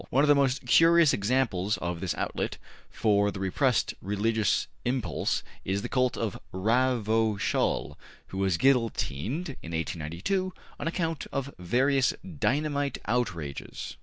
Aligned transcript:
One 0.09 0.23
of 0.23 0.27
the 0.27 0.33
most 0.33 0.65
curious 0.65 1.13
examples 1.13 1.77
of 1.77 1.99
this 1.99 2.15
outlet 2.15 2.57
for 2.89 3.29
the 3.29 3.39
repressed 3.39 3.93
religious 4.01 4.65
impulse 4.83 5.43
is 5.63 5.83
the 5.83 5.89
cult 5.89 6.17
of 6.17 6.39
Ravachol, 6.51 7.99
who 8.29 8.39
was 8.39 8.57
guillotined 8.57 9.49
in 9.61 9.73
1892 9.73 10.53
on 10.79 10.87
account 10.87 11.27
of 11.31 11.53
various 11.59 12.15
dynamite 12.39 12.97
outrages. 13.05 13.95